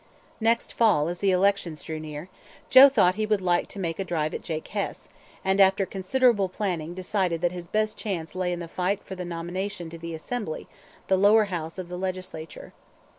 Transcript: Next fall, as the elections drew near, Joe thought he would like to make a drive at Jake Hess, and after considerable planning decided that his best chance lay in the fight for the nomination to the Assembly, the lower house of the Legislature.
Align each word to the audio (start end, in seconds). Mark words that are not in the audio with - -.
Next 0.39 0.73
fall, 0.73 1.09
as 1.09 1.19
the 1.19 1.29
elections 1.29 1.83
drew 1.83 1.99
near, 1.99 2.27
Joe 2.71 2.89
thought 2.89 3.13
he 3.21 3.27
would 3.27 3.39
like 3.39 3.67
to 3.67 3.77
make 3.77 3.99
a 3.99 4.03
drive 4.03 4.33
at 4.33 4.41
Jake 4.41 4.67
Hess, 4.69 5.09
and 5.45 5.61
after 5.61 5.85
considerable 5.85 6.49
planning 6.49 6.95
decided 6.95 7.39
that 7.41 7.51
his 7.51 7.67
best 7.67 7.99
chance 7.99 8.33
lay 8.33 8.51
in 8.51 8.61
the 8.61 8.67
fight 8.67 9.03
for 9.03 9.13
the 9.13 9.23
nomination 9.25 9.91
to 9.91 9.99
the 9.99 10.15
Assembly, 10.15 10.67
the 11.05 11.17
lower 11.17 11.43
house 11.53 11.77
of 11.77 11.87
the 11.87 11.97
Legislature. 11.99 12.73